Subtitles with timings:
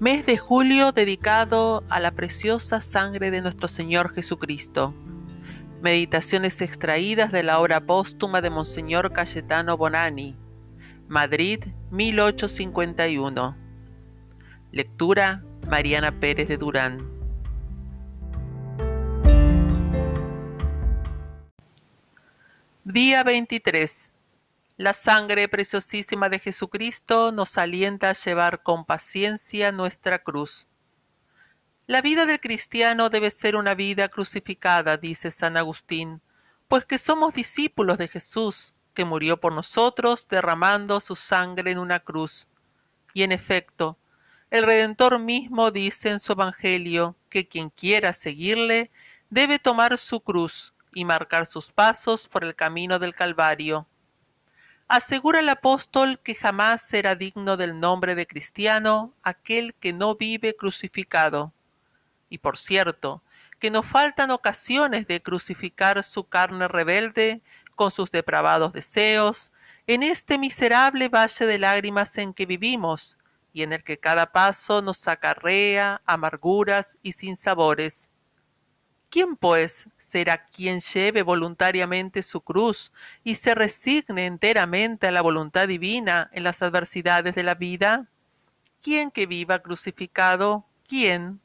[0.00, 4.92] Mes de julio dedicado a la preciosa sangre de nuestro Señor Jesucristo.
[5.82, 10.36] Meditaciones extraídas de la obra póstuma de Monseñor Cayetano Bonani.
[11.06, 11.60] Madrid,
[11.92, 13.56] 1851.
[14.72, 17.08] Lectura Mariana Pérez de Durán.
[22.82, 24.10] Día 23.
[24.76, 30.66] La sangre preciosísima de Jesucristo nos alienta a llevar con paciencia nuestra cruz.
[31.86, 36.22] La vida del cristiano debe ser una vida crucificada, dice San Agustín,
[36.66, 42.00] pues que somos discípulos de Jesús, que murió por nosotros derramando su sangre en una
[42.00, 42.48] cruz.
[43.12, 43.96] Y en efecto,
[44.50, 48.90] el Redentor mismo dice en su Evangelio que quien quiera seguirle
[49.30, 53.86] debe tomar su cruz y marcar sus pasos por el camino del Calvario
[54.88, 60.56] asegura el apóstol que jamás será digno del nombre de cristiano aquel que no vive
[60.56, 61.52] crucificado.
[62.28, 63.22] Y por cierto,
[63.58, 67.40] que no faltan ocasiones de crucificar su carne rebelde
[67.74, 69.52] con sus depravados deseos,
[69.86, 73.18] en este miserable valle de lágrimas en que vivimos,
[73.52, 78.10] y en el que cada paso nos acarrea amarguras y sinsabores.
[79.14, 82.90] ¿Quién, pues, será quien lleve voluntariamente su cruz
[83.22, 88.08] y se resigne enteramente a la voluntad divina en las adversidades de la vida?
[88.82, 90.66] ¿Quién que viva crucificado?
[90.88, 91.40] ¿Quién?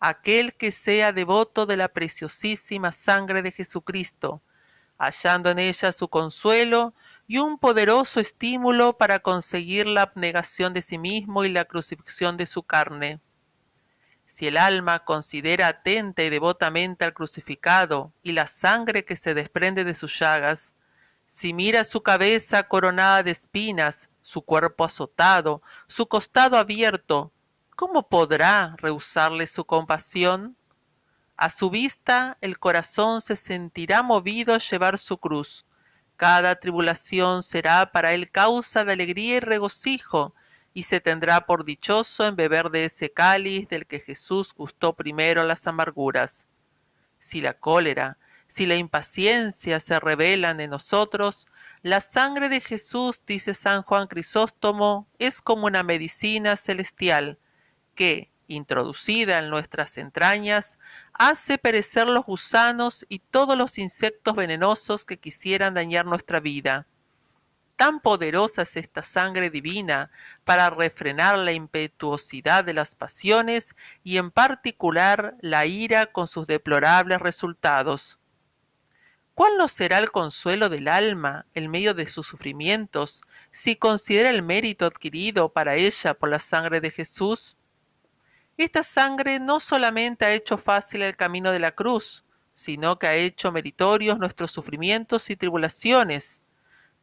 [0.00, 4.42] Aquel que sea devoto de la preciosísima sangre de Jesucristo,
[4.98, 6.92] hallando en ella su consuelo
[7.28, 12.46] y un poderoso estímulo para conseguir la abnegación de sí mismo y la crucifixión de
[12.46, 13.20] su carne
[14.36, 19.82] si el alma considera atenta y devotamente al crucificado y la sangre que se desprende
[19.82, 20.74] de sus llagas,
[21.26, 27.32] si mira su cabeza coronada de espinas, su cuerpo azotado, su costado abierto,
[27.76, 30.54] ¿cómo podrá rehusarle su compasión?
[31.38, 35.64] A su vista el corazón se sentirá movido a llevar su cruz.
[36.18, 40.34] Cada tribulación será para él causa de alegría y regocijo,
[40.76, 45.42] y se tendrá por dichoso en beber de ese cáliz del que Jesús gustó primero
[45.42, 46.46] las amarguras.
[47.18, 51.48] Si la cólera, si la impaciencia se revelan en nosotros,
[51.80, 57.38] la sangre de Jesús, dice San Juan Crisóstomo, es como una medicina celestial
[57.94, 60.78] que, introducida en nuestras entrañas,
[61.14, 66.86] hace perecer los gusanos y todos los insectos venenosos que quisieran dañar nuestra vida
[67.76, 70.10] Tan poderosa es esta sangre divina
[70.44, 77.20] para refrenar la impetuosidad de las pasiones y en particular la ira con sus deplorables
[77.20, 78.18] resultados.
[79.34, 83.20] ¿Cuál no será el consuelo del alma en medio de sus sufrimientos
[83.50, 87.58] si considera el mérito adquirido para ella por la sangre de Jesús?
[88.56, 93.14] Esta sangre no solamente ha hecho fácil el camino de la cruz, sino que ha
[93.14, 96.40] hecho meritorios nuestros sufrimientos y tribulaciones,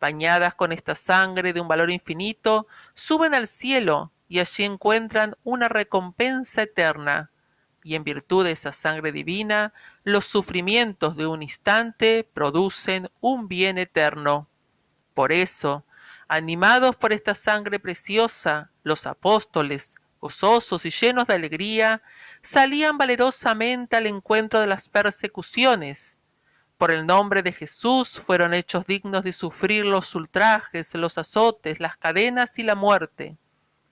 [0.03, 5.69] bañadas con esta sangre de un valor infinito, suben al cielo y allí encuentran una
[5.69, 7.31] recompensa eterna.
[7.85, 9.71] Y en virtud de esa sangre divina,
[10.03, 14.49] los sufrimientos de un instante producen un bien eterno.
[15.13, 15.85] Por eso,
[16.27, 22.01] animados por esta sangre preciosa, los apóstoles, gozosos y llenos de alegría,
[22.41, 26.19] salían valerosamente al encuentro de las persecuciones,
[26.83, 31.95] por el nombre de Jesús fueron hechos dignos de sufrir los ultrajes, los azotes, las
[31.95, 33.37] cadenas y la muerte.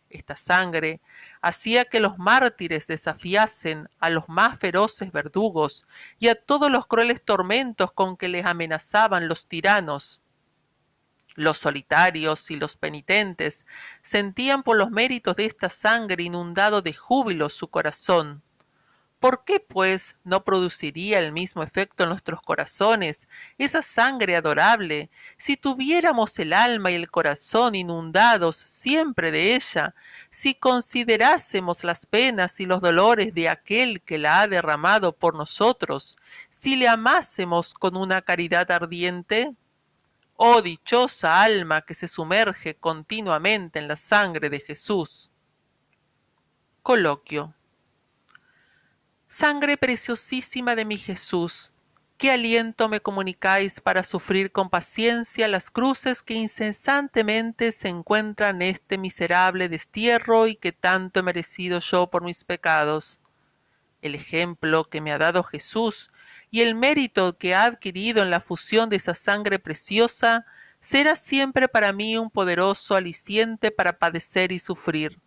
[0.10, 1.00] Esta sangre
[1.42, 5.88] hacía que los mártires desafiasen a los más feroces verdugos
[6.20, 10.20] y a todos los crueles tormentos con que les amenazaban los tiranos.
[11.36, 13.66] Los solitarios y los penitentes
[14.02, 18.44] sentían por los méritos de esta sangre inundado de júbilo su corazón
[19.22, 23.28] ¿Por qué, pues, no produciría el mismo efecto en nuestros corazones
[23.60, 29.94] esa sangre adorable, si tuviéramos el alma y el corazón inundados siempre de ella,
[30.32, 36.18] si considerásemos las penas y los dolores de aquel que la ha derramado por nosotros,
[36.50, 39.54] si le amásemos con una caridad ardiente?
[40.36, 45.30] Oh dichosa alma que se sumerge continuamente en la sangre de Jesús.
[46.82, 47.54] Coloquio
[49.34, 51.72] Sangre preciosísima de mi Jesús,
[52.18, 58.76] qué aliento me comunicáis para sufrir con paciencia las cruces que incesantemente se encuentran en
[58.76, 63.22] este miserable destierro y que tanto he merecido yo por mis pecados.
[64.02, 66.12] El ejemplo que me ha dado Jesús
[66.50, 70.46] y el mérito que ha adquirido en la fusión de esa sangre preciosa
[70.82, 75.22] será siempre para mí un poderoso aliciente para padecer y sufrir.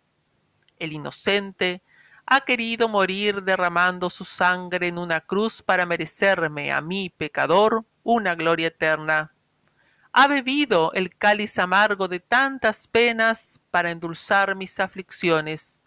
[0.77, 1.81] el inocente,
[2.25, 8.35] ha querido morir derramando su sangre en una cruz para merecerme, a mí, pecador, una
[8.35, 9.31] gloria eterna.
[10.11, 15.79] Ha bebido el cáliz amargo de tantas penas para endulzar mis aflicciones.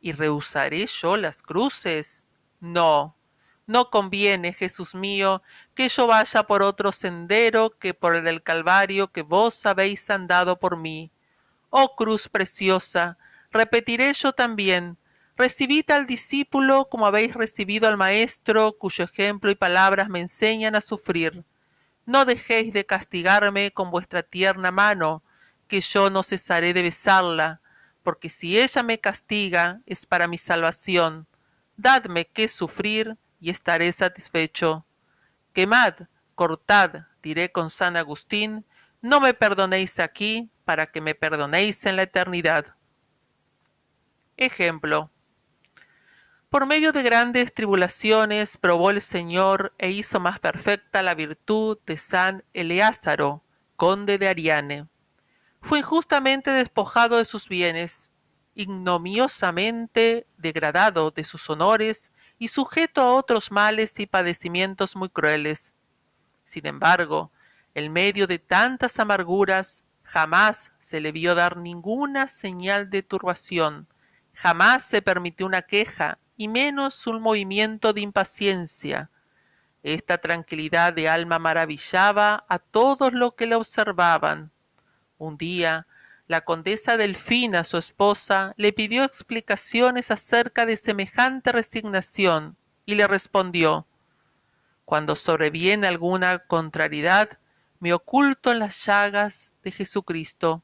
[0.00, 2.26] ¿Y rehusaré yo las cruces?
[2.60, 3.16] No,
[3.66, 5.42] no conviene, Jesús mío,
[5.74, 10.58] que yo vaya por otro sendero que por el del Calvario que vos habéis andado
[10.58, 11.12] por mí.
[11.70, 13.16] Oh cruz preciosa,
[13.50, 14.98] repetiré yo también,
[15.42, 20.80] recibid al discípulo como habéis recibido al Maestro, cuyo ejemplo y palabras me enseñan a
[20.80, 21.44] sufrir.
[22.06, 25.24] No dejéis de castigarme con vuestra tierna mano,
[25.66, 27.60] que yo no cesaré de besarla,
[28.04, 31.26] porque si ella me castiga es para mi salvación.
[31.76, 34.86] Dadme que sufrir y estaré satisfecho.
[35.52, 35.94] Quemad,
[36.36, 38.64] cortad, diré con San Agustín,
[39.00, 42.76] no me perdonéis aquí, para que me perdonéis en la eternidad.
[44.36, 45.11] Ejemplo.
[46.52, 51.96] Por medio de grandes tribulaciones probó el Señor e hizo más perfecta la virtud de
[51.96, 53.42] San Eleázaro,
[53.76, 54.86] conde de Ariane.
[55.62, 58.10] Fue injustamente despojado de sus bienes,
[58.54, 65.74] ignominiosamente degradado de sus honores y sujeto a otros males y padecimientos muy crueles.
[66.44, 67.32] Sin embargo,
[67.72, 73.88] en medio de tantas amarguras, jamás se le vio dar ninguna señal de turbación,
[74.34, 79.10] jamás se permitió una queja y menos un movimiento de impaciencia.
[79.82, 84.52] Esta tranquilidad de alma maravillaba a todos los que le observaban.
[85.18, 85.86] Un día,
[86.28, 92.56] la condesa Delfina, su esposa, le pidió explicaciones acerca de semejante resignación
[92.86, 93.86] y le respondió
[94.84, 97.38] Cuando sobreviene alguna contrariedad,
[97.80, 100.62] me oculto en las llagas de Jesucristo.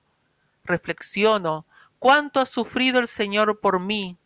[0.65, 1.67] Reflexiono
[1.99, 4.17] cuánto ha sufrido el Señor por mí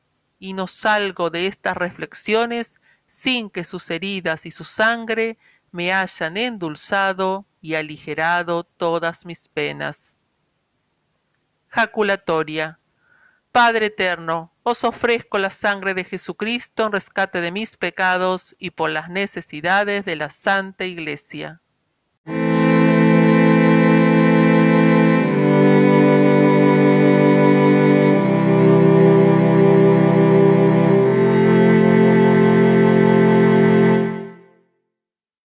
[0.42, 5.38] y no salgo de estas reflexiones sin que sus heridas y su sangre
[5.70, 10.16] me hayan endulzado y aligerado todas mis penas
[11.72, 12.78] jaculatoria.
[13.50, 18.90] Padre eterno, os ofrezco la sangre de Jesucristo en rescate de mis pecados y por
[18.90, 21.62] las necesidades de la Santa Iglesia.